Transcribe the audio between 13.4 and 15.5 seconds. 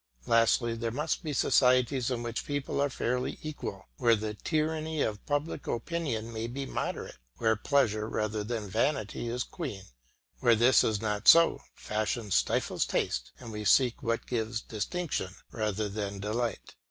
we seek what gives distinction